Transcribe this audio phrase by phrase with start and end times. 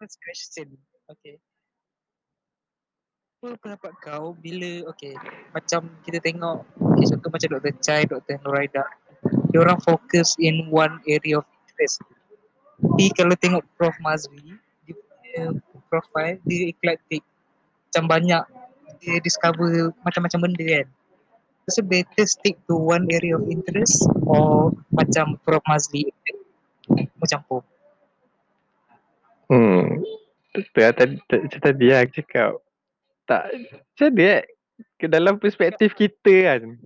[0.00, 0.80] first question.
[1.12, 1.36] Okay.
[3.40, 5.12] Apa pendapat kau bila okay
[5.52, 7.72] macam kita tengok okay, contoh macam Dr.
[7.84, 8.40] Chai, Dr.
[8.40, 8.84] Nuraida
[9.52, 12.00] dia orang fokus in one area of interest.
[12.80, 14.56] Tapi kalau tengok Prof Mazri
[14.88, 15.44] dia punya
[15.92, 17.20] profile dia eclectic
[17.92, 18.44] macam banyak
[19.00, 20.88] dia discover macam-macam benda kan.
[21.68, 26.08] So better stick to one area of interest or macam Prof Mazri
[27.20, 27.64] macam pun.
[29.50, 29.98] Hmm.
[30.54, 32.52] Betul lah tadi, macam tadi lah aku cakap.
[33.26, 34.42] Tak, macam mana eh?
[34.96, 36.78] Ke dalam perspektif kita kan.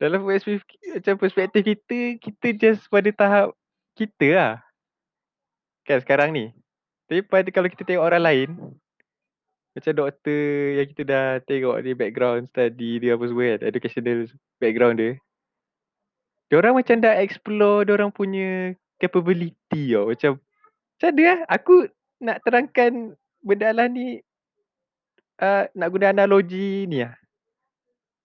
[0.00, 0.64] Dalam perspektif,
[0.96, 3.48] macam perspektif kita, kita just pada tahap
[3.96, 4.52] kita lah.
[5.84, 6.44] Kan sekarang ni.
[7.08, 8.50] Tapi pada kalau kita tengok orang lain,
[9.74, 14.18] macam doktor yang kita dah tengok dia background study dia apa semua kan, educational
[14.62, 15.12] background dia.
[16.48, 20.12] Dia orang macam dah explore dia orang punya capability tau.
[20.12, 20.32] Macam
[20.94, 21.38] macam mana eh?
[21.50, 21.74] Aku
[22.22, 22.92] nak terangkan
[23.44, 24.22] benda lah ni
[25.42, 27.14] uh, nak guna analogi ni lah.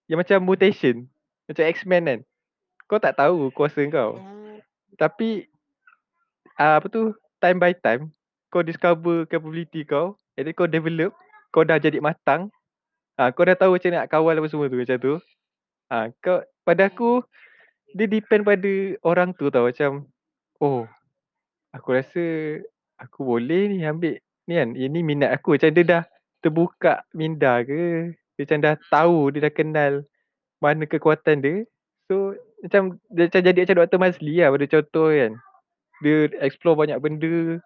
[0.06, 0.96] Yang macam mutation.
[1.50, 2.20] Macam X-Men kan.
[2.86, 4.18] Kau tak tahu kuasa kau.
[4.94, 5.50] Tapi
[6.60, 8.12] uh, apa tu time by time
[8.52, 11.16] kau discover capability kau and then kau develop
[11.54, 12.52] kau dah jadi matang
[13.16, 15.14] uh, kau dah tahu macam nak kawal apa semua tu macam tu
[15.88, 17.24] uh, kau pada aku
[17.96, 18.70] dia depend pada
[19.02, 20.04] orang tu tau macam
[20.60, 20.84] oh
[21.74, 22.24] aku rasa
[22.98, 25.56] aku boleh ni ambil ni kan ini minat aku.
[25.56, 26.02] Macam dia dah
[26.40, 29.92] terbuka minda ke dia macam dah tahu dia dah kenal
[30.64, 31.56] mana kekuatan dia
[32.08, 32.32] so
[32.64, 33.98] macam dia macam jadi macam Dr.
[34.00, 35.32] Mazli lah pada contoh kan.
[36.00, 37.60] Dia explore banyak benda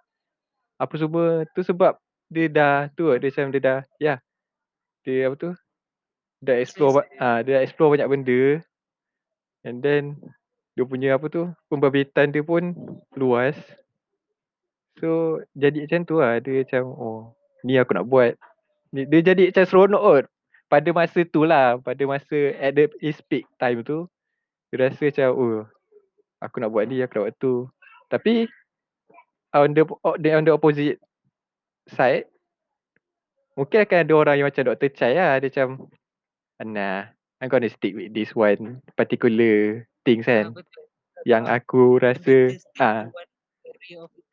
[0.82, 1.46] apa semua.
[1.54, 1.98] Tu sebab
[2.30, 4.18] dia dah tu dia macam dia dah ya yeah,
[5.06, 5.50] dia apa tu
[6.44, 8.42] dah explore ah uh, dia dah explore banyak benda.
[9.64, 10.20] And then
[10.74, 12.74] dia punya apa tu pembabitan dia pun
[13.14, 13.54] luas
[15.00, 16.38] so jadi macam tu lah.
[16.38, 17.20] Dia macam oh
[17.66, 18.36] ni aku nak buat.
[18.94, 20.24] Dia jadi macam seronok kot.
[20.70, 24.10] Pada masa tu lah pada masa at the his peak time tu
[24.72, 25.62] dia rasa macam oh
[26.42, 27.54] aku nak buat ni aku nak buat tu.
[28.10, 28.50] Tapi
[29.54, 29.82] on the
[30.34, 30.98] on the opposite
[31.86, 32.26] side
[33.54, 34.90] mungkin akan ada orang yang macam Dr.
[34.94, 35.38] Chai lah.
[35.38, 35.68] Dia macam
[36.64, 37.10] nah
[37.42, 40.54] I'm gonna stick with this one particular things kan.
[41.24, 43.08] yang aku rasa ah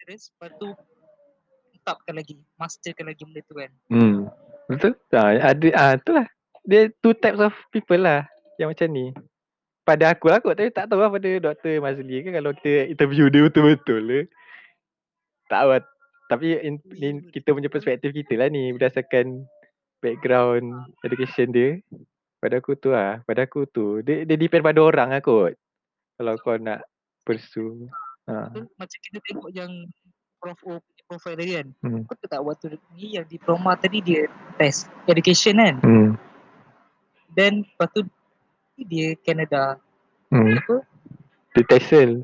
[0.02, 0.68] interest lepas tu
[1.78, 4.18] tetapkan lagi masterkan lagi benda tu kan hmm
[4.72, 4.96] Betul?
[5.12, 6.28] Ha, ada ah ha, lah.
[6.64, 8.24] Dia two types of people lah
[8.56, 9.12] yang macam ni.
[9.84, 11.82] Pada aku lah kot tapi tak tahu lah pada Dr.
[11.84, 14.20] Mazli kan kalau kita interview dia betul-betul le.
[15.52, 15.84] Tak tahu lah.
[16.32, 19.44] Tapi in, in, kita punya perspektif kita lah ni berdasarkan
[20.00, 21.70] background education dia.
[22.40, 23.20] Pada aku tu lah.
[23.28, 24.00] Pada aku tu.
[24.00, 25.60] Dia, dia depend pada orang lah kot.
[26.16, 26.88] Kalau kau nak
[27.28, 27.92] pursue.
[28.30, 28.54] Ha.
[28.54, 29.72] Macam kita tengok yang
[30.42, 31.68] Prof O profile dia kan.
[31.84, 32.02] Hmm.
[32.08, 35.76] Kau tak waktu ni yang diploma tadi dia test education kan.
[35.84, 36.10] Hmm.
[37.36, 38.02] Then lepas tu
[38.88, 39.76] dia Canada.
[40.32, 40.56] Hmm.
[40.56, 40.88] Apa?
[41.54, 42.24] Dia TESOL.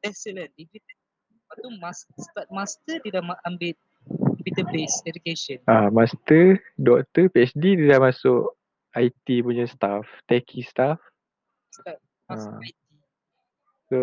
[0.00, 0.50] TESOL kan.
[0.56, 3.74] Lepas tu mas, start master dia dah ambil
[4.06, 5.58] computer based education.
[5.66, 8.54] Ah, master, doktor, PhD dia dah masuk
[8.94, 11.02] IT punya staff, techie staff.
[11.74, 11.98] Start
[12.30, 12.62] masuk ah.
[12.62, 12.78] IT.
[13.90, 13.98] So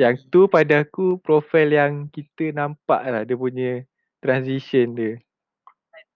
[0.00, 3.84] yang tu pada aku profil yang kita nampak lah dia punya
[4.24, 5.20] transition dia.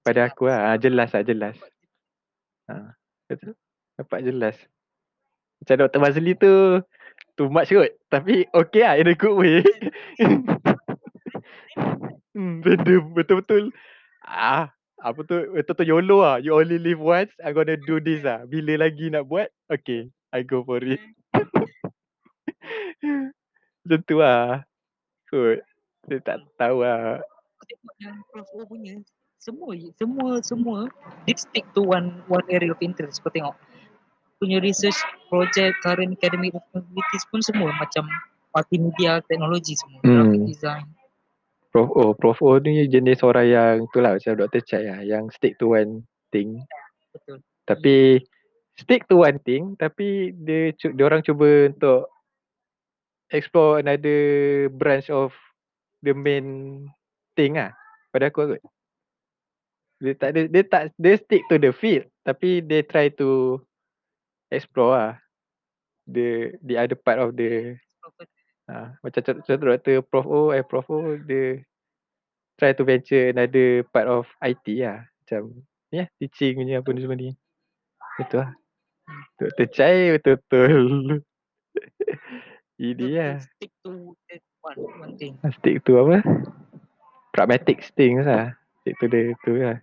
[0.06, 1.58] Pada aku lah, ha, jelas lah, jelas.
[2.70, 2.94] Ha,
[3.26, 3.58] betul?
[3.98, 4.54] Nampak jelas.
[5.58, 5.98] Macam Dr.
[5.98, 6.78] Mazli tu,
[7.34, 7.90] too much kot.
[8.06, 9.66] Tapi okay lah, in a good way.
[12.38, 12.62] hmm,
[13.18, 13.74] betul-betul.
[14.22, 14.70] Ah,
[15.02, 16.38] apa tu, betul-betul YOLO lah.
[16.38, 18.46] You only live once, I'm gonna do this lah.
[18.46, 21.02] Bila lagi nak buat, okay, I go for it.
[23.86, 24.66] Macam tu lah.
[25.30, 25.62] Kot.
[26.10, 27.22] Dia tak tahu lah.
[28.34, 28.98] Prof O punya.
[29.38, 30.78] Semua, semua, semua.
[31.22, 33.22] Dia stick to one one area of interest.
[33.22, 33.54] Kau tengok.
[34.42, 34.98] Punya research,
[35.30, 38.10] project, current academic activities pun semua macam
[38.50, 40.02] multimedia, teknologi semua.
[40.02, 40.10] Hmm.
[40.10, 40.86] Graphic design.
[41.70, 44.66] Prof O, Prof O ni jenis orang yang tu lah macam Dr.
[44.66, 45.00] Chai lah.
[45.06, 46.02] Yang stick to one
[46.34, 46.58] thing.
[47.14, 47.38] Betul.
[47.70, 48.26] Tapi
[48.76, 52.12] stick to one thing tapi dia dia orang cuba untuk
[53.36, 54.20] explore another
[54.72, 55.36] branch of
[56.00, 56.82] the main
[57.36, 57.72] thing ah
[58.10, 58.62] pada aku kot.
[60.00, 63.60] Dia tak dia, dia tak dia stick to the field tapi dia try to
[64.52, 65.12] explore ah
[66.08, 67.76] the the other part of the
[68.68, 71.62] ah macam contoh doktor Prof O eh Prof O dia
[72.56, 77.00] try to venture another part of IT lah macam ni yeah, teaching punya apa ni
[77.00, 77.30] semua ni.
[78.16, 78.50] Betul lah.
[79.38, 79.66] Dr.
[79.70, 81.22] Chai betul-betul.
[82.76, 83.30] Ini ya.
[83.40, 84.12] Stick to
[84.60, 85.40] one, one thing.
[85.60, 86.20] Stick to apa?
[87.32, 88.56] pragmatic things lah.
[88.88, 89.76] Itu dia tu lah.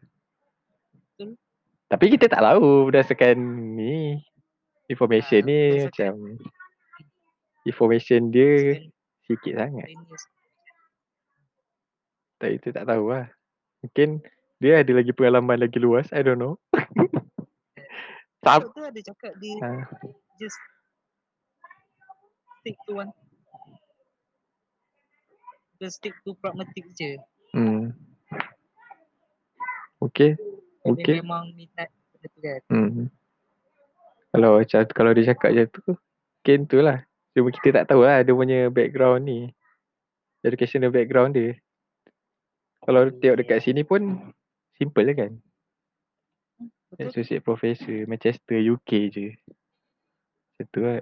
[1.14, 1.38] Betul.
[1.86, 3.38] Tapi kita tak tahu berdasarkan
[3.78, 4.18] ni
[4.90, 6.14] information Ah, ni macam
[7.62, 8.82] information dia
[9.30, 9.86] sikit sangat.
[12.42, 13.30] Tak itu tak tahu lah.
[13.86, 14.26] Mungkin
[14.58, 16.10] dia ada lagi pengalaman lagi luas.
[16.10, 16.58] I don't know.
[18.44, 19.86] Sam- Doktor ada cakap dia Ah.
[20.36, 20.58] just
[22.64, 23.12] stick to one
[25.84, 27.20] just stick to pragmatic je.
[27.52, 27.92] hmm.
[30.00, 30.40] Okay.
[30.88, 31.20] And Okay.
[31.20, 32.62] memang minat benda tu kan.
[32.72, 33.08] Hmm.
[34.32, 36.98] Kalau macam kalau dia cakap macam tu, mungkin tu lah.
[37.36, 39.52] Cuma kita tak tahu lah dia punya background ni.
[40.44, 41.56] Educational background dia.
[42.84, 44.20] Kalau tengok dekat sini pun
[44.76, 45.32] simple je kan.
[46.92, 47.08] Betul?
[47.12, 49.28] Associate Professor Manchester UK je.
[50.56, 51.00] Macam tu lah.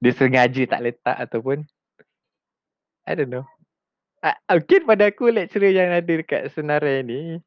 [0.00, 1.64] Dia sengaja tak letak ataupun
[3.04, 3.44] I don't know.
[4.20, 7.40] Ah, mungkin pada aku lecturer yang ada dekat senarai ni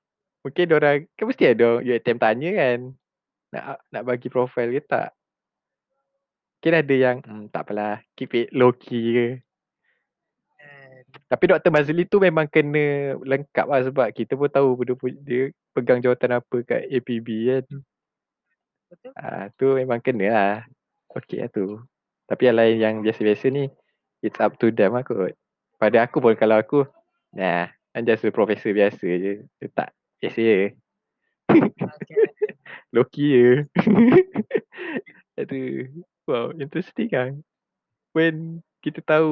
[0.44, 2.78] mungkin orang kan mesti ada UiTM tanya kan
[3.54, 5.10] nak nak bagi profile ke tak.
[6.60, 9.28] Mungkin ada yang hmm, tak apalah keep it low key ke.
[10.60, 11.72] And Tapi Dr.
[11.72, 15.42] Mazli tu memang kena lengkap lah sebab kita pun tahu dia, dia
[15.76, 17.66] pegang jawatan apa kat APB kan.
[18.90, 19.12] betul?
[19.14, 20.56] Ah tu memang kena lah.
[21.14, 21.78] Okey lah tu.
[22.28, 23.68] Tapi yang lain yang biasa-biasa ni
[24.24, 25.36] it's up to them lah kot.
[25.78, 26.88] Pada aku pun kalau aku
[27.36, 29.34] nah I'm just a professor biasa je.
[29.76, 29.94] Tak
[30.24, 30.58] biasa je.
[31.52, 32.24] Okay.
[32.96, 33.50] Loki je.
[35.40, 35.90] Aduh.
[36.24, 37.44] Wow, interesting kan.
[38.16, 39.32] When kita tahu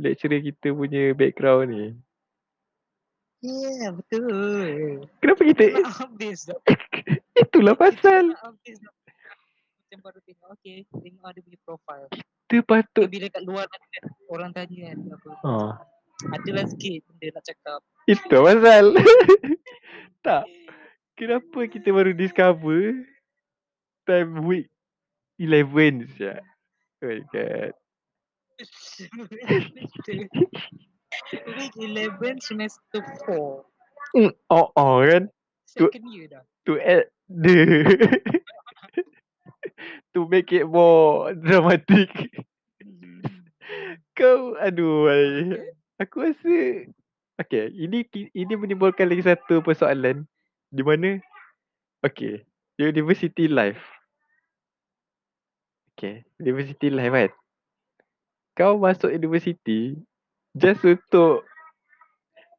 [0.00, 1.86] lecturer kita punya background ni.
[3.42, 5.02] Yeah, betul.
[5.18, 6.60] Kenapa kita nak habis dah.
[7.42, 8.94] itulah pasal nak habis dah.
[9.92, 12.08] Macam baru tengok, okay, tengok ada punya profile.
[12.48, 15.30] kita patut Bila kat luar kan, orang tanya kan apa.
[15.44, 15.70] oh,
[16.32, 17.80] Adalah sikit benda nak cakap.
[18.08, 18.96] itu pasal.
[20.24, 20.48] tak.
[21.12, 23.04] Kenapa kita baru discover
[24.08, 24.72] time week
[25.36, 26.40] 11 je.
[27.04, 27.76] Oh my god.
[31.52, 34.16] Week 11 semester 4.
[34.16, 35.28] Mm, oh, oh kan.
[35.76, 36.40] Tu- Second year dah.
[36.64, 37.12] To add
[37.44, 37.60] the
[40.12, 42.08] to make it more dramatic.
[44.12, 45.56] Kau aduh ay.
[46.02, 46.88] Aku rasa
[47.40, 48.04] Okay ini
[48.34, 50.26] ini menimbulkan lagi satu persoalan
[50.68, 51.22] di mana
[52.02, 52.44] Okay
[52.76, 53.80] University life
[55.94, 57.30] Okay University life kan
[58.58, 59.96] Kau masuk university
[60.52, 61.46] Just untuk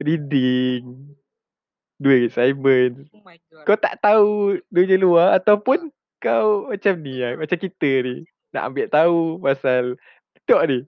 [0.01, 1.13] Reading
[2.01, 3.65] Do assignment Oh my god.
[3.69, 8.23] Kau tak tahu dunia luar Ataupun kau macam ni lah Macam kita ni
[8.55, 9.99] Nak ambil tahu pasal
[10.47, 10.79] Tengok ni.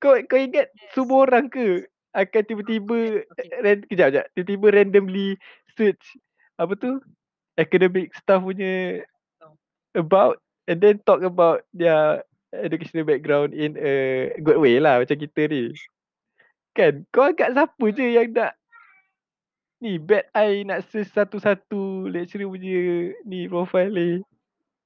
[0.00, 0.96] Kau kau ingat Yes.
[0.96, 1.84] semua orang ke
[2.16, 3.48] Akan tiba-tiba Okay.
[3.60, 4.24] ran, Kejap kejap.
[4.32, 5.28] Tiba-tiba randomly
[5.76, 6.16] Search
[6.56, 6.98] Apa tu?
[7.60, 9.04] Academic stuff punya.
[9.92, 12.24] About And then talk about Their
[12.56, 13.92] Educational background In a
[14.40, 15.76] Good way lah Macam kita ni.
[16.72, 17.04] Kan?
[17.12, 18.56] Kau agak siapa je yang nak
[19.84, 20.00] Ni?
[20.00, 22.78] Bad eye Nak search satu-satu Lecturer punya
[23.28, 24.08] Ni profile ni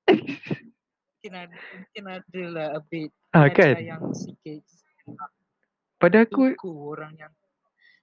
[0.09, 3.11] Mungkin ada, mungkin ada lah a bit.
[3.33, 4.61] Ah ada kan yang sikit.
[5.97, 7.33] Pada aku Tuku orang yang.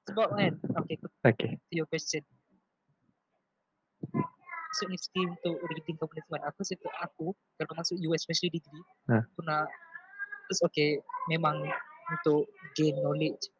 [0.10, 2.26] Sebab kan, okay, Okay to your question.
[4.72, 7.28] Masuk universiti untuk reading component Aku rasa untuk aku,
[7.62, 9.22] kalau masuk US especially degree, Ha.
[9.22, 9.70] aku nak,
[10.50, 10.90] terus okay,
[11.30, 11.62] memang
[12.10, 13.52] untuk gain knowledge.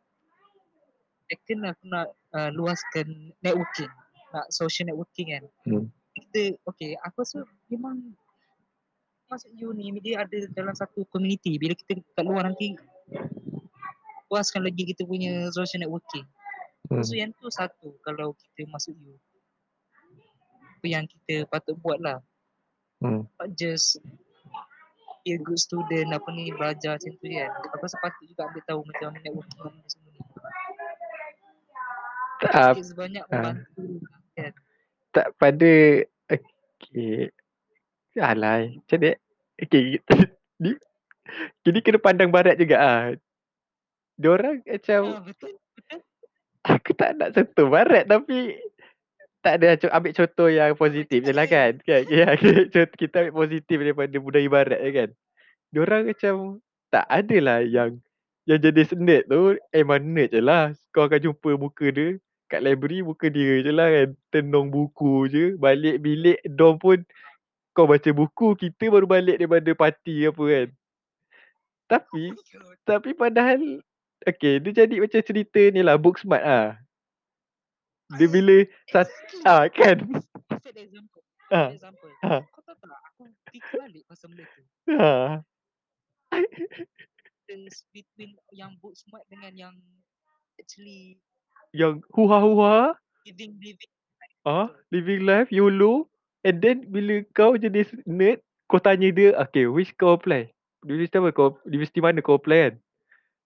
[1.30, 3.92] Second, aku nak uh, luaskan networking.
[4.34, 5.44] Nak social networking kan.
[5.70, 5.86] Hmm.
[6.18, 8.18] Kita, okay, aku rasa memang
[9.32, 11.56] masuk uni dia ada dalam satu community.
[11.56, 12.76] Bila kita kat luar nanti,
[14.28, 16.28] luaskan lagi kita punya social networking.
[16.92, 17.00] hmm.
[17.00, 19.16] So yang tu satu kalau kita masuk U.
[20.82, 22.20] Apa yang kita patut buat lah.
[23.00, 23.24] Hmm.
[23.40, 24.04] Not just
[25.24, 27.50] be a good student apa ni belajar macam tu kan.
[27.72, 30.22] Aku rasa patut juga ambil tahu macam networking apa semua ni.
[32.42, 33.32] Tak sebanyak ah.
[33.32, 33.86] membantu
[34.36, 34.54] kan.
[35.12, 35.72] tak pada
[36.32, 37.30] okay
[38.20, 39.12] alai macam ni
[39.62, 39.86] okay
[40.60, 40.72] ni
[41.64, 43.04] kini kena pandang barat juga ah.
[44.22, 45.54] Diorang macam Ah, betul.
[45.78, 46.02] Betul.
[46.62, 48.58] aku tak nak sentuh barat tapi
[49.42, 52.04] tak ada ambil contoh yang positif je lah kan kan?
[52.06, 52.38] Ya,
[53.02, 55.10] kita ambil positif daripada budaya barat je kan.
[55.74, 56.36] Diorang macam
[56.94, 57.98] tak ada lah yang
[58.46, 59.58] yang jadi nerd tu.
[59.74, 62.20] Emang nerd je lah kau akan jumpa muka dia
[62.52, 64.10] kat library muka dia je lah kan.
[64.30, 67.02] Tenung buku je balik bilik dorm pun
[67.72, 70.68] kau baca buku kita baru balik daripada parti apa kan
[71.88, 72.32] tapi
[72.88, 73.82] tapi padahal
[74.22, 76.78] Okay dia jadi macam cerita ni lah book smart ah
[78.20, 79.08] Dia bila sat,
[79.48, 80.04] ah kan.
[80.52, 81.24] Perfect example.
[81.52, 81.68] Ah.
[81.68, 82.08] Example.
[82.24, 82.40] Ah.
[82.48, 84.64] Kau tahu tak, aku fikir balik pasal benda tu.
[85.00, 85.44] Ha.
[87.92, 89.76] Between yang book smart dengan yang
[90.56, 91.20] actually
[91.76, 92.96] Yang huha-huha,
[93.28, 93.92] living living
[94.48, 96.11] ah, living life YOLO
[96.42, 100.50] and then bila kau jenis nerd, kau tanya dia, okay, which kau apply?
[100.82, 102.76] Universiti apa kau, universiti mana kau apply kan?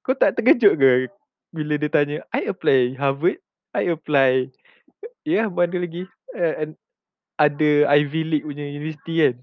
[0.06, 1.10] Kau tak terkejut ke
[1.56, 3.40] bila dia tanya, I apply Harvard,
[3.72, 4.52] I apply,
[5.24, 6.04] ya yeah, mana lagi,
[6.36, 6.72] uh,
[7.36, 9.36] ada Ivy League punya universiti kan?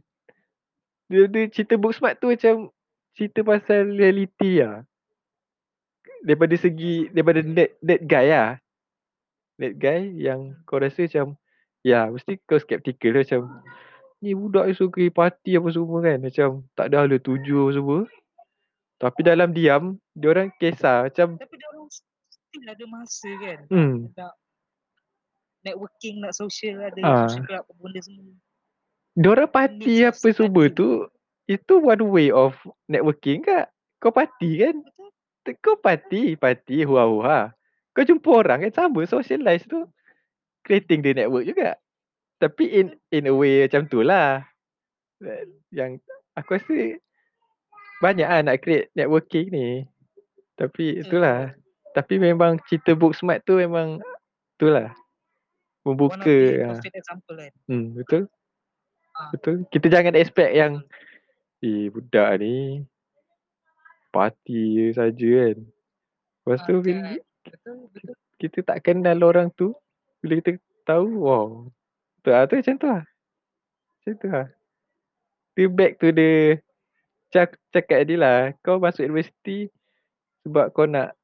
[1.12, 2.72] Dia, dia cerita book smart tu macam
[3.12, 4.84] cerita pasal reality lah.
[6.24, 8.56] Daripada segi, daripada net, net guy lah.
[9.60, 11.36] Net guy yang kau rasa macam,
[11.82, 13.42] ya mesti kau skeptical lah macam,
[14.22, 16.18] ni budak ni suka party apa semua kan.
[16.22, 18.06] Macam tak ada hala tuju semua.
[19.02, 23.58] Tapi dalam diam, dia orang kisah macam Tapi dia orang still ada masa kan.
[23.66, 24.32] hmm, Nak
[25.62, 27.26] networking, nak social ada Ah.
[27.26, 28.30] social club apa benda semua.
[29.12, 30.88] dia orang party of apa semua tu,
[31.44, 32.54] itu one way of
[32.86, 33.68] networking kak.
[33.98, 34.74] Kau party kan?
[34.78, 35.10] Betul?
[35.58, 37.50] Kau party, party, hua-hua.
[37.92, 39.82] Kau jumpa orang kan sama, socialize tu.
[40.62, 41.74] Creating the network juga.
[42.38, 44.42] Tapi in in a way macam tu lah.
[45.70, 46.02] Yang
[46.34, 46.76] aku rasa
[48.02, 49.68] banyak lah nak create networking ni.
[50.58, 51.54] Tapi itulah.
[51.92, 54.02] Tapi memang cerita book smart tu memang
[54.56, 54.90] itulah.
[55.82, 56.22] One of Membuka.
[56.22, 56.78] the ah.
[56.78, 57.52] example kan.
[57.66, 58.22] Hmm, betul.
[59.18, 59.34] Ah.
[59.34, 59.66] Betul.
[59.66, 60.78] Kita jangan expect yang
[61.62, 62.86] eh budak ni
[64.10, 65.58] party je saja kan.
[66.42, 67.18] Lepas Ah, tu bila kan.
[67.42, 68.14] Betul, betul.
[68.38, 69.74] kita tak kenal orang tu,
[70.22, 70.50] bila kita
[70.86, 71.46] tahu, wow.
[72.22, 73.02] Tu lah, tu macam tu lah.
[73.98, 74.46] Macam tu lah.
[75.52, 76.56] Tu back to the
[77.34, 79.68] cak, cakap tadi lah, kau masuk universiti
[80.46, 81.18] sebab kau nak,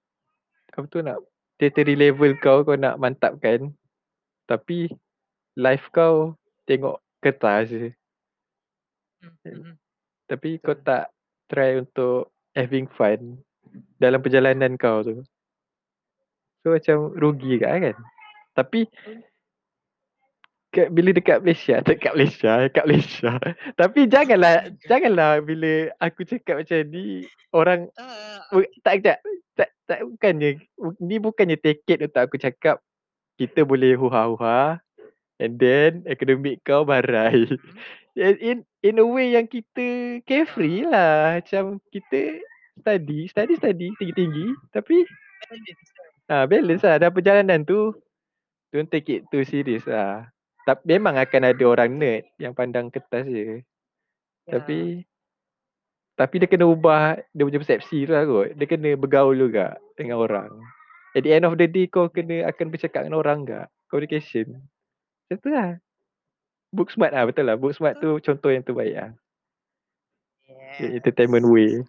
[0.75, 1.23] apa tu nak,
[1.57, 3.71] tertiary level kau, kau nak mantapkan.
[4.50, 4.90] Tapi,
[5.55, 6.35] life kau
[6.67, 7.90] tengok kertas je.
[9.23, 9.75] Hmm, hmm, hmm.
[10.28, 11.11] Tapi kau tak
[11.50, 13.40] try untuk having fun
[13.99, 15.25] dalam perjalanan kau tu.
[16.62, 17.97] So macam rugi kat kan.
[18.58, 18.90] Tapi
[20.74, 23.30] kat, bila dekat Malaysia, dekat Malaysia, dekat Malaysia.
[23.78, 27.24] Tapi janganlah janganlah bila aku cakap macam ni
[27.54, 27.88] orang
[28.52, 29.18] bu- tak tak
[29.56, 30.60] tak, tak bukannya
[31.02, 32.78] ni bukannya tiket untuk aku cakap
[33.38, 34.82] kita boleh huha-huha
[35.38, 37.46] and then akademik kau barai.
[38.18, 41.38] In, in in a way yang kita carefree lah.
[41.38, 42.42] Macam kita
[42.82, 45.06] study, study study tinggi-tinggi tapi
[46.26, 46.98] ah balance lah.
[46.98, 47.94] Dalam perjalanan tu
[48.75, 50.28] don't take it too serious lah.
[50.68, 53.64] Tapi memang akan ada orang nerd yang pandang kertas je.
[54.44, 54.58] Ya.
[54.58, 55.04] Tapi
[56.18, 58.58] tapi dia kena ubah dia punya persepsi tu lah kot.
[58.58, 60.50] Dia kena bergaul juga dengan orang.
[61.16, 63.72] At the end of the day kau kena akan bercakap dengan orang juga.
[63.88, 64.60] Communication.
[65.28, 65.70] Macam tu lah.
[66.68, 67.56] Book smart lah betul lah.
[67.56, 69.10] Book smart tu contoh yang terbaik lah.
[70.44, 71.00] Yes.
[71.00, 71.80] Entertainment way.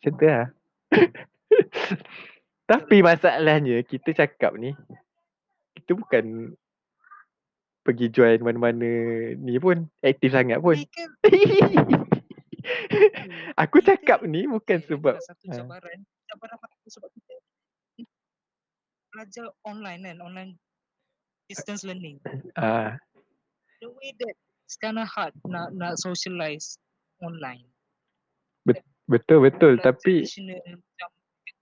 [0.00, 0.46] Macam tu lah.
[2.70, 4.74] Tapi masalahnya kita cakap ni
[5.90, 6.54] kita bukan
[7.82, 8.86] pergi join mana-mana
[9.34, 10.78] ni pun aktif sangat pun.
[13.66, 15.58] Aku cakap ni bukan okay, sebab satu ah.
[15.58, 15.98] cabaran.
[16.30, 17.34] Cabaran aku sebab kita
[19.10, 20.22] belajar online kan?
[20.22, 20.50] Online
[21.50, 22.22] distance learning.
[22.54, 22.94] Ah.
[23.82, 26.78] The way that it's kind of hard nak nak socialize
[27.18, 27.66] online.
[29.10, 29.74] Betul betul.
[29.74, 31.10] Like tapi traditional macam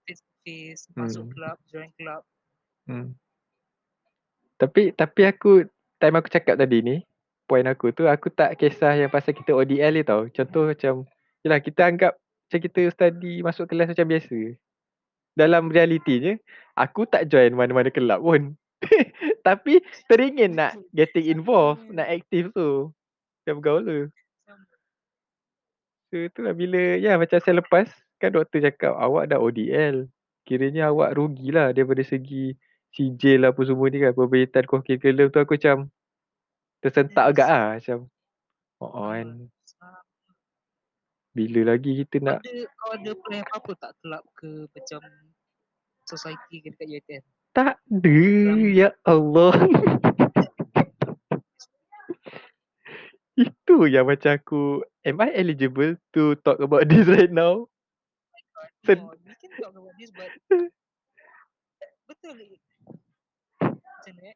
[0.05, 1.33] face to face masuk Hmm.
[1.33, 2.21] club join club.
[2.85, 3.17] Hmm.
[4.59, 5.63] Tapi tapi aku
[6.03, 6.95] time aku cakap tadi ni
[7.49, 10.29] point aku tu aku tak kisah yang pasal kita ODL ni tau.
[10.29, 11.09] Contoh macam
[11.41, 14.37] yalah kita anggap macam kita study masuk kelas macam biasa.
[15.33, 16.37] Dalam realitinya
[16.77, 18.53] aku tak join mana-mana kelab pun.
[19.47, 22.93] tapi teringin nak getting involved, nak aktif tu.
[23.41, 23.99] Macam bergaul tu.
[26.13, 27.89] So itulah bila ya macam saya lepas
[28.21, 30.05] kan doktor cakap awak dah ODL.
[30.45, 32.53] Kiranya awak rugilah daripada segi
[32.91, 34.11] sijil apa semua ni kan.
[34.11, 35.77] Pemberitaan curriculum tu aku macam
[36.79, 37.31] tersentak Yes.
[37.35, 37.99] agak lah macam.
[38.79, 39.27] Oh, oh Ah, kan.
[41.29, 45.01] Bila lagi kita Kau nak ada kau ada plan apa tak kelab ke macam
[46.03, 47.23] society ke dekat UiTM?
[47.51, 48.17] tak ada
[48.65, 49.53] ya Allah.
[53.39, 57.69] Itu yang macam aku am I eligible to talk about this right now?
[58.83, 60.27] Sen- No, we can talk about this but
[62.09, 62.35] betul.
[63.99, 64.35] Macam eh?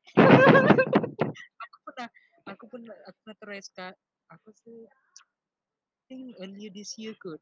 [1.63, 2.08] aku pernah
[2.51, 3.96] aku pernah aku pernah try sekat
[4.27, 7.39] aku rasa I think earlier this year kot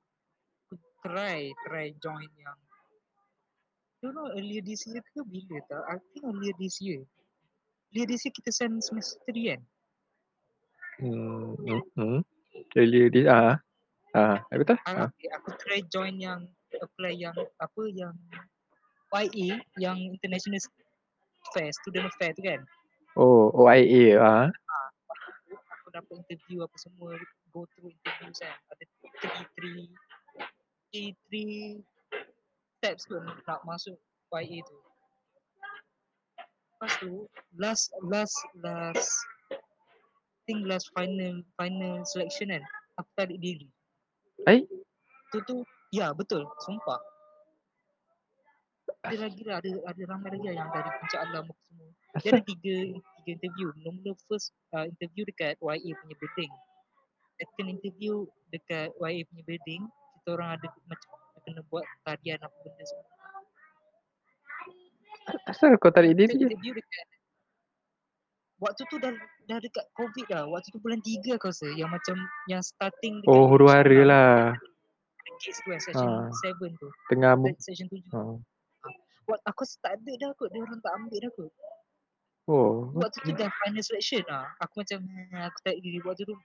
[0.69, 2.59] aku try try join yang
[4.05, 7.01] don't know earlier this year ke bila tak I think earlier this year
[7.91, 9.61] Earlier this year kita send semester 3 kan?
[11.03, 11.59] Hmm.
[11.59, 11.83] Hmm.
[11.99, 12.19] hmm.
[12.77, 13.59] Earlier this ah.
[14.15, 14.79] Ah, betul?
[14.87, 15.07] Ah, Ah.
[15.11, 16.47] okay, aku try join yang
[16.79, 18.15] apply yang apa yang
[19.11, 20.63] YA yang international
[21.53, 22.61] fair, student fair tu kan.
[23.17, 24.47] Oh, OIA ah.
[25.81, 27.17] Aku dapat interview apa semua,
[27.51, 28.55] go through interview kan.
[28.71, 28.83] Ada
[29.19, 29.87] three three
[30.91, 31.57] three, three
[32.81, 33.95] steps tu nak masuk
[34.33, 34.77] YA tu.
[36.81, 37.11] Lepas tu
[37.61, 39.05] last last last
[40.49, 42.63] think last final final selection kan
[42.97, 43.69] aku tarik diri.
[44.49, 44.65] Ai?
[45.29, 45.61] Tu tu
[45.93, 46.97] ya betul sumpah.
[49.01, 51.89] Ada lagi lah, ada ada ramai lagi lah yang dari puncak alam apa semua.
[52.21, 52.75] Dia ada tiga
[53.17, 53.67] tiga interview.
[53.81, 56.51] Mula first uh, interview dekat YA punya building.
[57.41, 58.13] Second interview
[58.53, 59.81] dekat YA punya building.
[59.89, 61.09] Kita orang ada macam
[61.41, 63.09] kena buat tarian apa benda semua.
[65.49, 66.33] asal kau tarik diri?
[66.33, 67.05] interview dekat
[68.61, 69.09] Waktu tu dah
[69.49, 70.45] dah dekat COVID dah.
[70.45, 72.13] Waktu tu bulan 3 aku rasa yang macam
[72.45, 74.33] yang starting dekat Oh, huru hara Indonesia lah.
[75.41, 76.29] Case tu kan section Ah.
[76.29, 76.87] 7 tu.
[77.09, 78.05] Tengah Section 7.
[78.13, 78.37] ah.
[79.31, 80.49] Waktu aku rasa tak ada dah kot.
[80.51, 81.51] Dia orang tak ambil dah kot.
[82.51, 84.43] Oh, Waktu tu dah final selection lah.
[84.59, 86.35] Aku macam hmm, aku tarik diri waktu tu.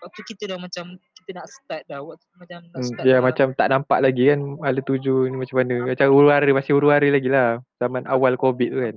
[0.00, 2.00] Waktu kita dah macam kita nak start dah.
[2.00, 3.20] Waktu tu macam nak Hmm, start ya dah.
[3.20, 5.74] macam tak nampak lagi kan ala tuju ni macam mana.
[5.92, 7.60] Macam huru-hara masih huru-hara lagi lah.
[7.76, 8.96] Zaman awal COVID tu kan.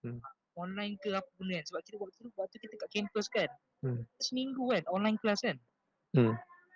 [0.00, 0.20] Hmm.
[0.60, 1.64] online ke apa benda kan.
[1.72, 3.50] Sebab kita waktu tu waktu kita kat campus kan.
[3.82, 4.04] Hmm.
[4.20, 5.56] Seminggu kan online class kan.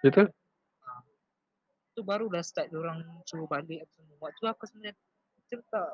[0.01, 0.33] Betul?
[1.95, 4.17] tu baru dah start orang suruh balik apa semua.
[4.19, 4.99] Waktu tu aku sebenarnya
[5.55, 5.89] macam tak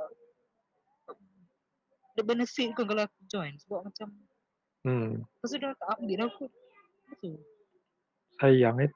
[2.14, 4.08] the benefit kan kalau aku join sebab macam
[4.80, 5.20] Hmm.
[5.44, 6.46] pasal dah tak ambil dah aku.
[7.12, 7.36] Betul.
[8.40, 8.90] Sayang kan.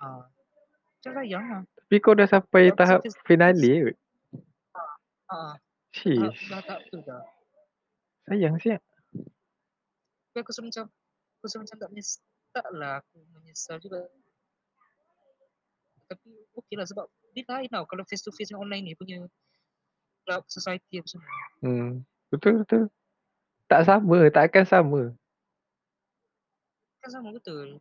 [0.00, 0.06] Ha.
[0.96, 1.60] Macam sayang lah.
[1.68, 3.96] Tapi kau dah sampai Tapi tahap kita- finale kot.
[5.28, 5.36] Ha.
[5.36, 5.54] Dah,
[5.92, 6.40] Sheesh.
[6.48, 7.20] dah tak tu dah.
[8.24, 8.80] Sayang siap.
[10.32, 14.00] Tapi aku rasa macam aku rasa macam tak menyesal tak lah aku menyesal juga.
[16.08, 17.04] Tapi okey lah sebab
[17.36, 19.20] dia lain tau kalau face to face dengan online ni punya
[20.28, 21.32] club society apa semua.
[21.64, 22.04] Hmm.
[22.28, 22.92] Betul betul.
[23.64, 25.02] Tak sama, tak akan sama.
[27.00, 27.80] Kan sama betul.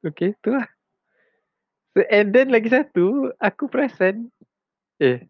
[0.00, 0.64] Okay, tu lah.
[1.92, 4.32] So, and then lagi satu, aku perasan,
[4.96, 5.28] eh,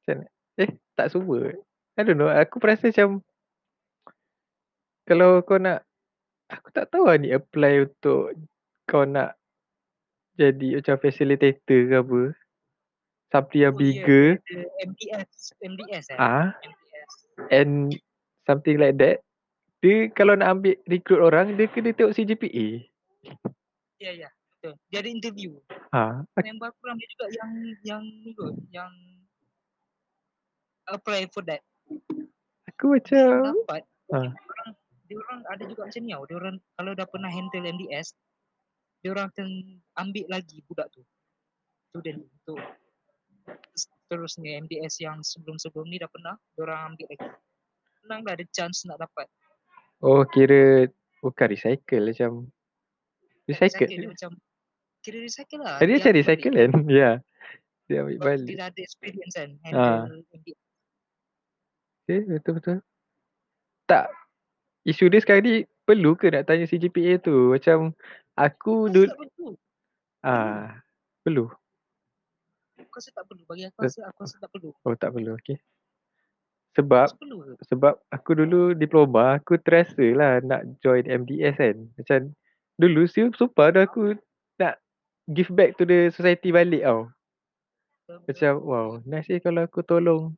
[0.00, 0.24] macam?
[0.56, 1.52] Eh, tak semua.
[1.96, 3.10] I don't know, aku perasan macam,
[5.04, 5.84] kalau kau nak,
[6.48, 8.32] aku tak tahu lah ni apply untuk
[8.88, 9.36] kau nak
[10.40, 12.22] jadi macam facilitator ke apa.
[13.34, 14.26] Something yang Oh, ya, bigger.
[14.38, 16.18] dia ada MDS, MDS eh.
[16.18, 17.12] Ah, MDS.
[17.50, 17.72] and
[18.46, 19.20] something like that.
[19.82, 22.86] Dia kalau nak ambil recruit orang, dia kena tengok CGPA.
[23.98, 24.74] Ya ya betul.
[24.90, 25.50] Dia ada interview.
[25.94, 27.50] Ha, Member aku ramai juga yang
[27.82, 28.32] yang ni
[28.74, 28.92] yang
[30.86, 31.62] apply for that.
[32.70, 33.82] aku macam, dapat.
[34.12, 34.30] Ah.
[34.30, 34.70] Dia orang
[35.06, 36.24] dia orang ada juga macam ni tau.
[36.26, 38.08] Dia orang kalau dah pernah handle MDS,
[39.02, 39.48] dia orang akan
[40.02, 41.02] ambil lagi budak tu.
[41.90, 42.58] Student untuk
[43.72, 47.28] seterusnya MDS yang sebelum-sebelum ni dah pernah, dia orang ambil lagi.
[47.98, 49.26] Senang lah ada chance nak dapat.
[49.98, 50.86] oh kira
[51.18, 52.30] bukan recycle macam,
[53.44, 54.10] Recycle dia recycle.
[54.10, 54.30] macam
[55.00, 55.76] kira recycle lah.
[55.76, 56.70] Tadi Dia macam recycle kan?
[56.92, 57.10] Ya.
[57.86, 58.46] Dia ambil Sebab balik.
[58.46, 60.02] dia dah ada experience kan Ah.
[60.02, 60.58] handle MDS.
[62.00, 62.78] Okay, betul-betul.
[63.84, 64.06] Tak.
[64.82, 67.50] Isu dia sekarang ni perlu ke nak tanya CGPA tu?
[67.50, 67.94] Macam
[68.34, 69.10] aku dulu
[70.20, 70.82] ah
[71.22, 71.50] perlu.
[72.96, 73.44] Aku rasa tak perlu.
[73.44, 74.70] Bagi aku rasa aku rasa tak perlu.
[74.88, 75.36] Oh tak perlu.
[75.36, 75.60] Okey.
[76.80, 77.36] Sebab perlu
[77.68, 81.76] sebab aku dulu diploma aku terasa lah nak join MDS kan.
[82.00, 82.32] Macam
[82.80, 84.16] dulu siu sumpah dah aku
[84.56, 84.80] nak
[85.28, 87.12] give back to the society balik tau.
[88.24, 90.32] Macam wow, nice eh kalau aku tolong.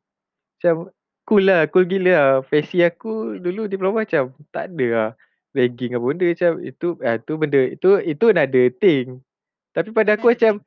[0.59, 0.91] Macam
[1.31, 2.31] cool lah, cool gila lah.
[2.43, 5.09] Fashion aku dulu diploma macam tak ada lah.
[5.55, 9.23] Ragging apa benda macam itu ah tu benda itu itu another thing.
[9.71, 10.59] Tapi pada aku macam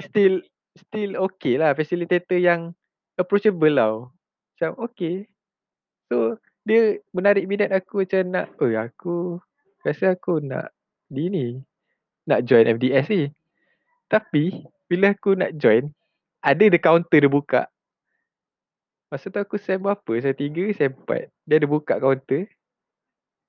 [0.00, 0.40] still
[0.76, 2.76] still okay lah facilitator yang
[3.16, 3.96] approachable tau.
[4.56, 5.26] Macam okay.
[6.08, 6.36] So
[6.66, 9.40] dia menarik minat aku macam nak, oh aku
[9.86, 10.74] rasa aku nak
[11.08, 11.46] di ni.
[12.26, 13.30] Nak join MDS ni.
[14.10, 15.90] Tapi bila aku nak join,
[16.42, 17.62] ada the counter dia buka.
[19.06, 20.12] Masa tu aku sem berapa?
[20.18, 21.30] Sem 3, sem 4.
[21.46, 22.50] Dia ada buka counter.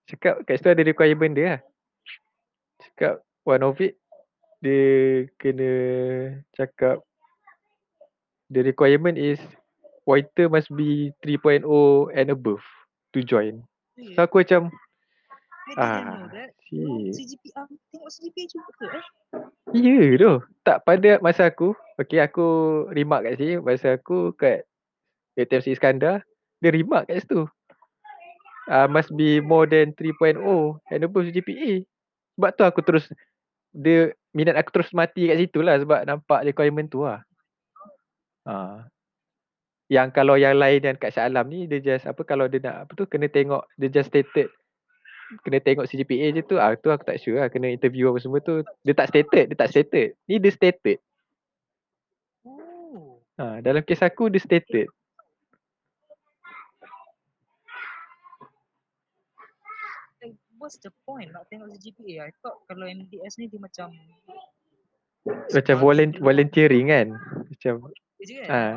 [0.07, 1.61] Cakap kat situ ada requirement dia lah.
[2.77, 3.97] Cakap one of it
[4.61, 5.71] dia kena
[6.53, 7.01] cakap
[8.51, 9.39] the requirement is
[10.07, 11.67] pointer must be 3.0
[12.15, 12.63] and above
[13.11, 13.63] to join.
[14.15, 14.71] So aku macam
[15.67, 16.31] I ah.
[17.11, 19.05] CGPA, tengok CGPA juga ke eh?
[19.75, 20.33] Ya tu.
[20.63, 22.47] Tak pada masa aku, okay aku
[22.95, 24.63] remark kat sini, masa aku kat
[25.35, 26.23] ATMC Iskandar,
[26.63, 27.51] Dia remark kat situ.
[28.67, 30.39] Uh, must be more than 3.0
[30.91, 31.83] and above GPA.
[32.35, 33.11] Sebab tu aku terus
[33.75, 37.23] dia minat aku terus mati kat situ lah sebab nampak requirement tu lah.
[38.47, 38.79] Uh.
[39.91, 42.87] Yang kalau yang lain yang kat Shah Alam ni dia just apa kalau dia nak
[42.87, 44.47] apa tu kena tengok dia just stated
[45.43, 48.39] kena tengok CGPA je tu ah tu aku tak sure lah kena interview apa semua
[48.39, 50.99] tu dia tak stated dia tak stated ni dia stated
[52.47, 53.19] Oh.
[53.35, 54.87] ha, dalam kes aku dia stated
[60.23, 62.27] Like, what's the point nak tengok CGPA?
[62.27, 63.91] I thought kalau MDS ni dia macam
[65.27, 67.07] macam volunteer, volunteering kan
[67.51, 67.73] macam
[68.27, 68.49] je kan?
[68.51, 68.75] ah.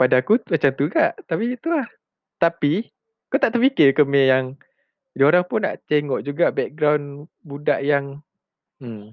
[0.00, 1.84] Pada aku macam tu juga tapi itu lah
[2.40, 2.88] tapi
[3.28, 4.56] kau tak terfikir ke Mei yang
[5.12, 8.24] dia orang pun nak tengok juga background budak yang
[8.80, 9.12] hmm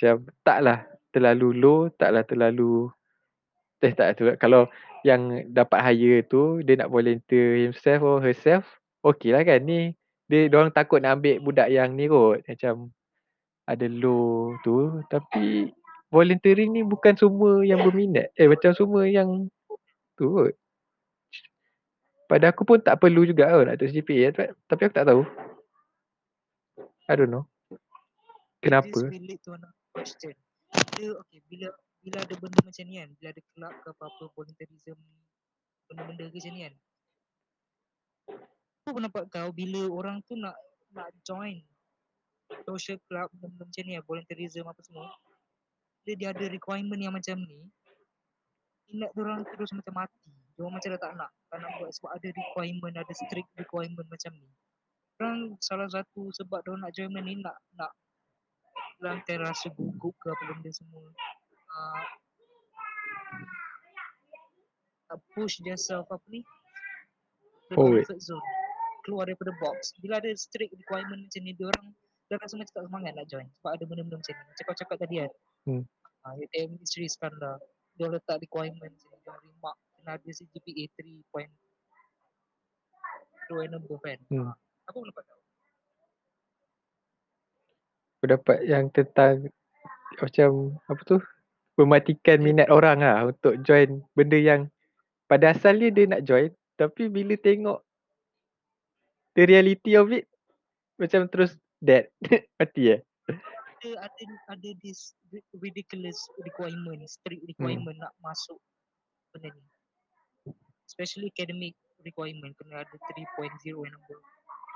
[0.00, 2.88] macam taklah terlalu low taklah terlalu
[3.84, 4.64] eh tak tu kalau
[5.04, 9.60] yang dapat hire tu dia nak volunteer himself or herself okey lah kan.
[9.64, 9.96] Ni
[10.30, 12.44] dia orang takut nak ambil budak yang ni kot.
[12.46, 12.94] Macam
[13.66, 15.70] ada low tu tapi
[16.10, 19.46] volunteering ni bukan semua yang berminat eh macam semua yang
[20.18, 20.54] tu kot
[22.30, 24.34] pada aku pun tak perlu juga kot nak tu CPA
[24.66, 25.22] tapi aku tak tahu
[27.06, 27.46] I don't know
[28.60, 29.10] kenapa
[29.94, 30.34] question.
[30.70, 31.68] Bila, okay, bila
[32.00, 34.96] bila ada benda macam ni kan, bila ada kelab ke apa-apa volunteerism
[35.90, 36.74] benda-benda ke macam ni kan.
[38.80, 40.56] Apa pendapat kau bila orang tu nak
[40.96, 41.60] nak join
[42.64, 45.12] social club benda macam ni kan, volunteerism apa semua.
[46.04, 47.60] Dia dia ada requirement yang macam ni.
[48.90, 50.32] Minat orang terus macam mati.
[50.56, 51.30] Dia orang macam dah tak nak.
[51.50, 54.50] Tak nak buat sebab ada requirement, ada strict requirement macam ni.
[55.20, 57.92] Orang salah satu sebab dia orang nak join ni nak nak
[58.96, 61.04] hilangkan rasa gugup ke apa benda semua.
[61.70, 62.02] Uh,
[65.34, 66.46] push themselves apa ni
[67.74, 68.06] Forward.
[68.06, 68.46] comfort zone
[69.02, 71.86] keluar daripada box bila ada strict requirement macam ni dia orang
[72.30, 74.96] dia rasa macam tak semangat nak join sebab ada benda-benda macam ni macam kau cakap
[75.02, 75.30] tadi kan
[75.68, 75.84] Hmm.
[76.24, 77.60] uh, UTM Ministry Iskandar
[77.98, 84.16] dia letak requirement ni dia remark kena ada CGPA 3.2 and above kan.
[84.32, 84.48] Hmm.
[84.48, 84.56] uh,
[84.88, 85.40] apa pendapat kau
[88.20, 89.48] pendapat yang tentang
[90.20, 91.18] macam apa tu?
[91.80, 94.68] Mematikan minat orang lah untuk join benda yang
[95.24, 96.52] pada asalnya dia nak join.
[96.76, 97.80] Tapi bila tengok
[99.32, 100.28] the reality of it
[101.00, 102.12] macam terus dead
[102.60, 103.00] mati eh
[103.80, 108.60] ada ada ada this ri- ridiculous requirement strict requirement nak masuk
[109.32, 109.64] benda ni.
[110.84, 111.72] Especially academic
[112.04, 114.24] requirement kena ada 3.0 and above.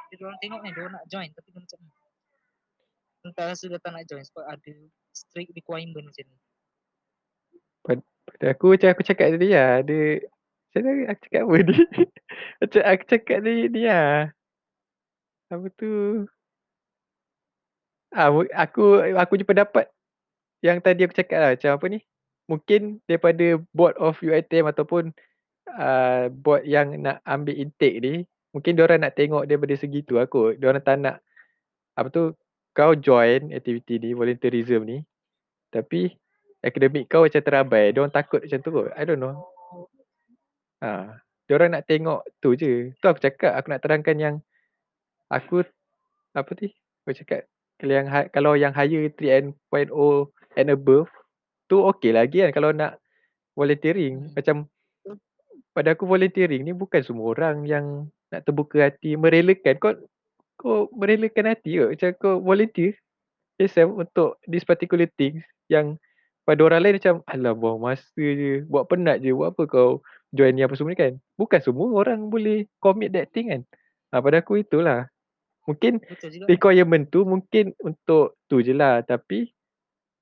[0.09, 3.81] Dia orang tengok kan dia orang nak join tapi dia macam hmm, tak rasa dia
[3.83, 4.75] tak nak join sebab ada
[5.13, 6.39] strict requirement macam ni.
[8.25, 10.25] Pada aku macam aku cakap tadi lah dia
[10.73, 11.77] macam mana aku cakap apa ni?
[12.59, 14.35] Macam aku cakap tadi ni lah.
[15.55, 15.91] Apa tu
[18.15, 19.91] ah, aku aku je pendapat
[20.65, 21.99] yang tadi aku cakap lah macam apa ni
[22.49, 25.13] mungkin daripada board of UiTM ataupun
[25.77, 28.25] uh, board yang nak ambil intake ni
[28.55, 31.21] mungkin diorang nak tengok daripada segi tu aku diorang tak nak
[31.99, 32.33] apa tu
[32.75, 35.03] kau join aktiviti ni volunteerism ni
[35.75, 36.15] tapi
[36.65, 38.89] akademik kau macam terabai diorang takut macam tu kot.
[38.97, 39.53] I don't know.
[40.81, 42.93] Ha diorang nak tengok tu je.
[42.97, 44.35] Tu aku cakap aku nak terangkan yang
[45.29, 45.65] aku
[46.33, 46.73] apa ni
[47.05, 47.45] aku cakap
[47.85, 49.53] kalau yang kalau yang higher 3.0
[50.57, 51.13] and above
[51.69, 52.97] tu okey lagi kan kalau nak
[53.53, 54.33] volunteering.
[54.33, 54.73] Macam
[55.77, 59.77] pada aku volunteering ni bukan semua orang yang nak terbuka hati merelakan.
[59.77, 59.93] Kau
[60.57, 62.97] kau merelakan hati ke macam kau volunteer
[63.61, 65.99] yourself untuk this particular things yang
[66.45, 70.53] pada orang lain macam alah buang masa je buat penat je buat apa kau join
[70.53, 71.13] ni apa semua ni kan?
[71.37, 73.63] Bukan semua orang boleh commit that thing kan?
[74.13, 75.11] Ha, pada aku itulah
[75.65, 76.01] mungkin
[76.49, 79.49] requirement tu mungkin untuk tu je lah tapi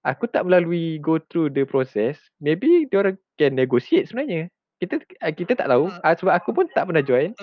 [0.03, 4.47] aku tak melalui go through the process maybe dia orang can negotiate sebenarnya.
[4.83, 5.91] Kita ah, kita tak tahu.
[6.03, 6.11] Ah.
[6.11, 7.35] ah, sebab aku pun tak pernah join.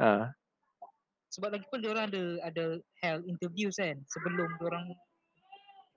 [0.00, 0.32] ha.
[1.32, 2.64] Sebab lagi pun dia orang ada ada
[3.00, 4.92] held interviews kan sebelum dia orang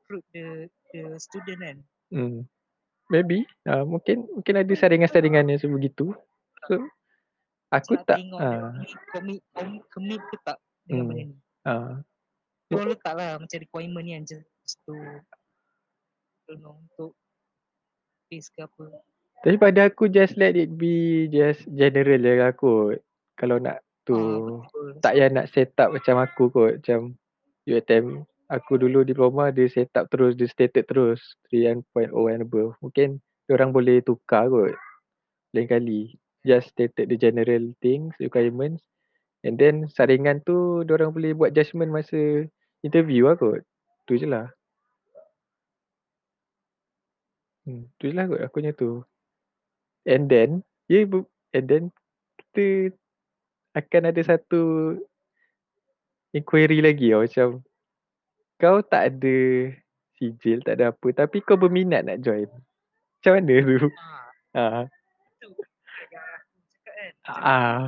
[0.07, 1.77] recruit the the student kan.
[2.13, 2.45] Hmm.
[3.09, 6.15] maybe ah, mungkin mungkin ada saringan-saringan yang sebegitu.
[6.65, 6.79] So
[7.69, 8.31] aku nak tak ni
[9.11, 11.09] commit commit, commit ke tak dengan Hmm.
[11.11, 12.01] benda ni ah.
[12.65, 14.93] Dia orang letak lah macam requirement ni kan just to
[16.57, 17.13] know untuk
[18.29, 18.89] face ke apa.
[19.45, 23.01] Tapi pada aku just let it be just general je lah kot.
[23.37, 24.89] Kalau nak tu Ah, betul.
[25.01, 26.73] tak payah nak set up macam aku kot.
[26.81, 27.13] Macam
[27.69, 31.21] UiTM aku dulu diploma dia set up terus dia stated terus.
[31.53, 32.73] 3.0 and above.
[32.81, 33.21] Mungkin
[33.53, 34.73] orang boleh tukar kot.
[35.53, 38.81] Lain kali just stated the general things, requirements.
[39.45, 42.49] And then saringan tu orang boleh buat judgement masa
[42.81, 43.61] interview lah kot.
[44.09, 44.49] Tu je lah.
[47.69, 49.05] Hmm, tu je lah kot aku punya tu.
[50.09, 51.05] And then, yeah,
[51.53, 51.93] and then
[52.41, 52.93] kita
[53.77, 54.97] akan ada satu
[56.33, 57.49] inquiry lagi tau macam
[58.57, 59.37] kau tak ada
[60.17, 62.47] sijil, tak ada apa tapi kau berminat nak join.
[63.21, 63.89] Macam mana tu?
[63.91, 64.11] Ha.
[64.55, 64.65] Ha.
[65.41, 65.65] Cakap
[66.09, 66.39] kan.
[67.21, 67.83] Macam Ah.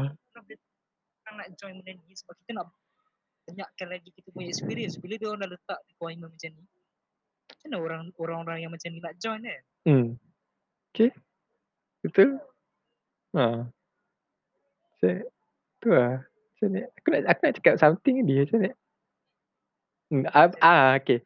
[1.39, 2.67] Nak join benda ni sebab kita nak
[3.47, 6.63] banyakkan lagi kita punya experience bila dia orang dah letak requirement macam ni.
[7.47, 9.61] Macam mana orang orang-orang yang macam ni nak join kan?
[9.87, 10.07] Hmm.
[10.91, 11.09] Okay.
[12.03, 12.29] Betul.
[13.37, 13.69] Ha.
[14.99, 15.05] So,
[15.79, 16.25] tu lah.
[16.25, 16.81] Macam ni.
[16.83, 18.71] Aku nak, aku nak cakap something ni macam ni.
[20.07, 21.19] Hmm, ah, ah, okay.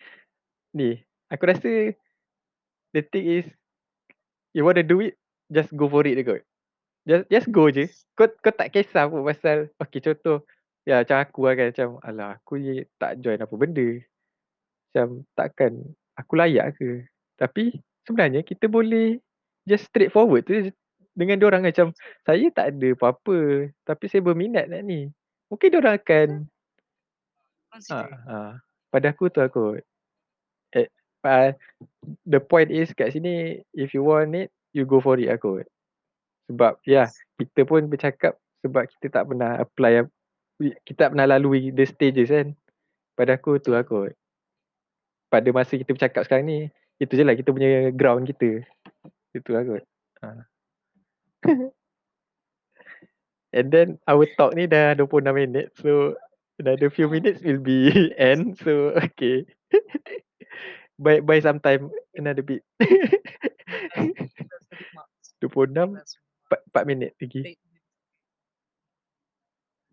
[0.74, 0.98] Ni,
[1.30, 1.94] aku rasa
[2.98, 3.46] the thing is
[4.58, 5.16] you want to do it,
[5.54, 6.42] just go for it je kot.
[7.06, 7.90] Just, just go je.
[8.14, 10.46] Kau, kau tak kisah pun pasal, okay contoh,
[10.86, 13.88] ya macam aku lah kan, macam alah aku je tak join apa benda.
[14.92, 15.72] Macam takkan
[16.18, 17.06] aku layak ke.
[17.42, 19.18] Tapi sebenarnya kita boleh
[19.66, 20.72] just straightforward tu je
[21.12, 21.92] dengan orang macam
[22.24, 25.12] saya tak ada apa-apa tapi saya berminat nak ni.
[25.52, 26.28] Mungkin orang akan
[27.68, 28.08] ha, Consider.
[28.28, 28.38] ha,
[28.88, 29.80] pada aku tu aku
[30.72, 30.88] eh,
[31.28, 31.52] uh,
[32.24, 35.62] the point is kat sini if you want it you go for it aku.
[36.52, 37.08] Sebab ya yeah,
[37.40, 40.04] kita pun bercakap sebab kita tak pernah apply
[40.86, 42.54] kita tak pernah lalui the stages kan.
[43.16, 44.12] Pada aku tu aku.
[45.32, 46.60] Pada masa kita bercakap sekarang ni
[47.02, 48.62] itu je lah kita punya ground kita.
[49.34, 49.84] Itu lah kot.
[50.22, 50.28] Ha.
[53.58, 55.74] And then our talk ni dah 26 minit.
[55.82, 56.16] So
[56.62, 57.90] another few minutes will be
[58.22, 58.62] end.
[58.62, 59.50] So okay.
[61.04, 62.62] by by some time another bit.
[65.42, 66.21] 26 4,
[66.52, 67.56] 4 minit lagi.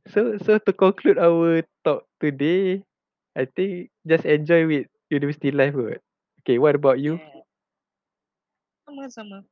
[0.09, 2.81] So so to conclude our talk today,
[3.37, 6.01] I think just enjoy with university life kot.
[6.43, 7.21] Okay, what about you?
[7.21, 7.45] Yeah.
[8.89, 9.45] Sama-sama.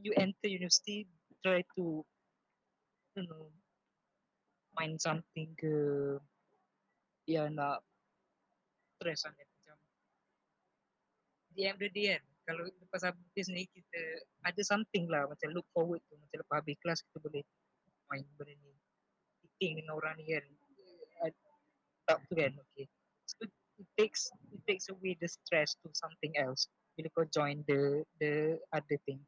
[0.00, 1.04] You enter university,
[1.44, 2.00] try to,
[3.12, 3.52] you know,
[4.72, 5.76] find something ke
[7.28, 7.84] yang nak
[8.96, 9.76] stress sangat macam
[11.54, 14.00] the end of the day kan kalau lepas habis ni kita
[14.42, 17.42] ada something lah macam look forward tu macam lepas habis kelas kita boleh
[18.10, 18.72] main benda ni.
[19.42, 20.44] Meeting dengan orang ni kan.
[22.02, 22.90] Tak tu kan okay.
[23.30, 23.46] So
[23.78, 26.66] it takes it takes away the stress to something else.
[26.98, 29.24] Bila kau join the the other things.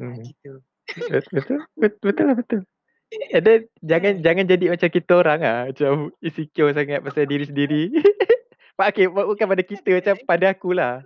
[0.00, 0.16] Hmm.
[0.18, 0.58] Gitu.
[1.12, 2.60] Bet- Betul, betul, betul lah betul.
[3.30, 7.82] And then jangan jangan jadi macam kita orang ah macam insecure sangat pasal diri sendiri.
[8.80, 10.98] Pak okay, bu- bukan pada kita macam pada aku lah.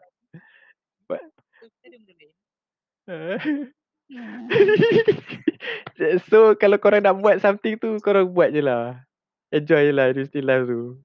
[1.05, 2.33] so, kita ada benda lain
[6.29, 9.01] so kalau korang nak buat something tu korang buat je lah.
[9.49, 11.01] Enjoy je lah university life tu.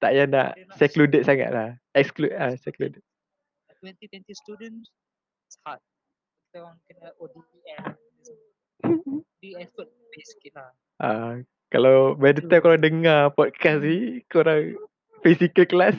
[0.00, 1.76] Tak payah nak nak secluded sangat lah.
[1.92, 3.00] Exclude ah secluded.
[3.84, 4.88] 2020 students
[5.44, 5.76] it's hard
[6.48, 7.92] kita orang kena ODPM
[9.44, 9.92] di effort
[10.24, 11.42] sikit lah Ah,
[11.74, 14.78] kalau by the time korang dengar podcast ni, korang
[15.26, 15.98] physical class,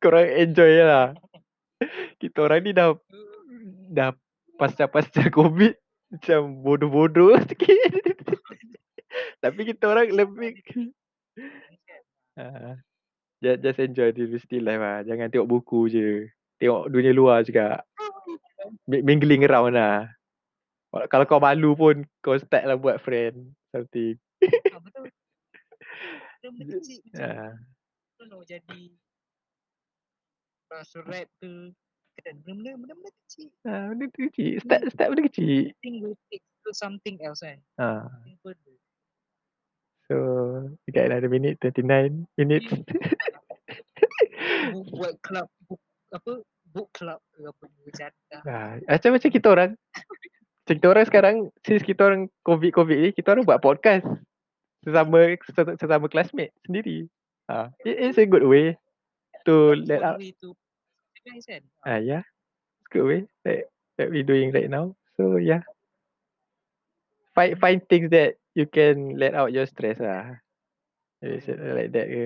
[0.00, 1.12] korang enjoy je lah.
[2.24, 2.96] Kita orang ni dah
[3.92, 4.16] dah
[4.56, 5.74] pasca-pasca COVID
[6.14, 7.92] macam bodoh-bodoh sikit.
[9.42, 10.58] Tapi kita orang lebih
[12.38, 12.78] ah,
[13.42, 15.02] just, just enjoy the university life lah.
[15.06, 16.08] Jangan tengok buku je.
[16.58, 17.82] Tengok dunia luar juga.
[18.88, 20.08] Mi- Mingling around lah.
[21.10, 24.14] Kalau kau malu pun kau start lah buat friend something.
[24.70, 25.10] ah, betul
[26.44, 27.52] benda kecil macam Ah,
[28.20, 28.92] tu know jadi
[30.68, 31.72] rasa rap ke
[32.22, 34.52] kan benda-benda benda-benda kecil ah, benda tu kecil.
[34.62, 35.74] Start start benda kecil.
[35.82, 37.58] thing will take to something else kan
[38.44, 38.74] further
[40.08, 40.16] so
[40.84, 42.68] we got another minute, 29 minutes.
[44.92, 45.80] Buat club book
[46.12, 49.70] apa book club ke apa ni bercanda ah, macam macam kita orang.
[50.64, 54.04] Macam kita orang sekarang, since kita orang COVID-COVID ni, kita orang buat podcast.
[54.84, 57.08] Sesama sesama, sesama classmate sendiri.
[57.48, 58.76] Ah, it, it's a good way
[59.48, 60.20] to let out.
[60.40, 60.52] to
[61.24, 62.24] guys kan Ah, yeah.
[62.80, 64.94] It's good way that, that we doing right now.
[65.16, 65.64] So yeah.
[67.34, 70.38] Find find things that you can let out your stress lah.
[71.24, 72.24] It's like that ke.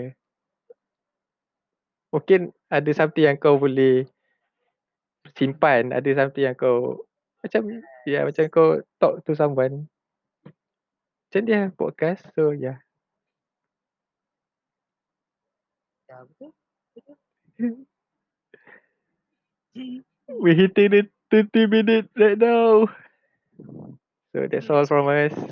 [2.12, 4.04] Mungkin ada something yang kau boleh
[5.37, 7.04] simpan, ada something yang kau
[7.40, 9.88] macam ya yeah, macam kau talk to someone.
[11.28, 12.26] Macam dia podcast.
[12.37, 12.82] So yeah.
[16.08, 16.50] ya betul
[16.96, 17.84] betul
[20.29, 22.88] We hitting it 30 minutes right now.
[24.35, 25.38] So that's all from us.